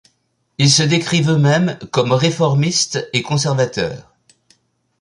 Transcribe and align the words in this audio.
Ils 0.57 0.71
se 0.71 0.81
décrivent 0.81 1.29
eux-mêmes 1.29 1.77
comme 1.91 2.11
réformistes 2.11 3.07
et 3.13 3.21
conservateurs. 3.21 4.15